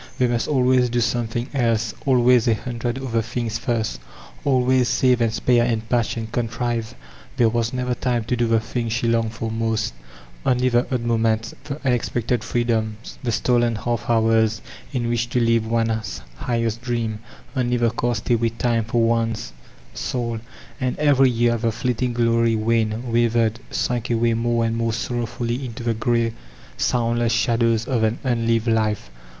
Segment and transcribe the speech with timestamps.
[0.17, 3.99] They must always do something else, always a hundred other things first,
[4.43, 6.95] always save and spare and patch and contrive;
[7.37, 9.93] there was never time to do the thing she longed for most
[10.43, 15.39] Only the odd moments, the unex pected freedoms, the stolen half hours, in which to
[15.39, 17.19] live one's highest dream,
[17.55, 19.53] only the castaway time for one's
[19.93, 20.41] soul 1
[20.79, 25.83] And every year the fleeting glory waned, wavered, sunk away more and more sorrowfully into
[25.83, 26.33] the gray,
[26.75, 29.11] soundless shadows of an unlived life.